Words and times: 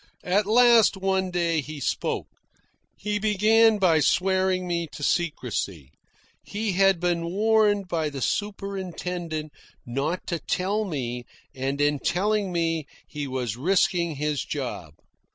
At 0.25 0.47
last, 0.47 0.97
one 0.97 1.29
day, 1.29 1.61
he 1.61 1.79
spoke. 1.79 2.25
He 2.97 3.19
began 3.19 3.77
by 3.77 3.99
swearing 3.99 4.65
me 4.67 4.87
to 4.93 5.03
secrecy. 5.03 5.91
He 6.43 6.71
had 6.71 6.99
been 6.99 7.23
warned 7.31 7.87
by 7.87 8.09
the 8.09 8.19
superintendent 8.19 9.51
not 9.85 10.25
to 10.25 10.39
tell 10.39 10.85
me, 10.85 11.25
and 11.53 11.79
in 11.79 11.99
telling 11.99 12.51
me 12.51 12.85
he 13.07 13.27
was 13.27 13.57
risking 13.57 14.15
his 14.15 14.43
job. 14.43 14.95